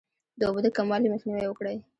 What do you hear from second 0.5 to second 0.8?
د